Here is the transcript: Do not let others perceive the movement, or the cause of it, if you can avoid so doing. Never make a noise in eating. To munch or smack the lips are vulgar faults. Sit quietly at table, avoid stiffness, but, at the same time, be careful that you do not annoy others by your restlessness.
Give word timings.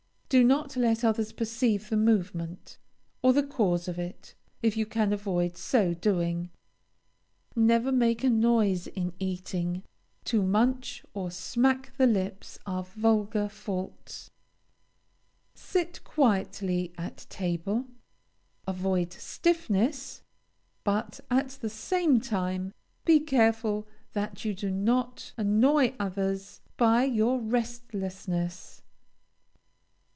Do 0.33 0.45
not 0.45 0.77
let 0.77 1.03
others 1.03 1.33
perceive 1.33 1.89
the 1.89 1.97
movement, 1.97 2.77
or 3.21 3.33
the 3.33 3.43
cause 3.43 3.89
of 3.89 3.99
it, 3.99 4.33
if 4.63 4.77
you 4.77 4.85
can 4.85 5.11
avoid 5.11 5.57
so 5.57 5.93
doing. 5.93 6.51
Never 7.53 7.91
make 7.91 8.23
a 8.23 8.29
noise 8.29 8.87
in 8.87 9.11
eating. 9.19 9.83
To 10.23 10.41
munch 10.41 11.03
or 11.13 11.31
smack 11.31 11.91
the 11.97 12.07
lips 12.07 12.57
are 12.65 12.83
vulgar 12.83 13.49
faults. 13.49 14.29
Sit 15.53 16.01
quietly 16.05 16.93
at 16.97 17.25
table, 17.27 17.87
avoid 18.65 19.11
stiffness, 19.11 20.21
but, 20.85 21.19
at 21.29 21.49
the 21.59 21.69
same 21.69 22.21
time, 22.21 22.73
be 23.03 23.19
careful 23.19 23.85
that 24.13 24.45
you 24.45 24.53
do 24.53 24.71
not 24.71 25.33
annoy 25.35 25.93
others 25.99 26.61
by 26.77 27.03
your 27.03 27.41
restlessness. 27.41 28.77